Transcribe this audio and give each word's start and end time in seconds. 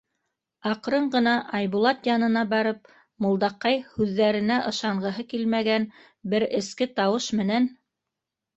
Аҡрын 0.69 1.03
ғына 1.15 1.33
Айбулат 1.57 2.09
янына 2.11 2.43
барып, 2.53 2.89
Мулдаҡай 3.27 3.77
һүҙҙәренә 3.91 4.59
ышанғыһы 4.73 5.29
килмәгән 5.37 5.89
бер 6.35 6.49
эске 6.63 6.91
тауыш 7.01 7.33
менән: 7.45 7.73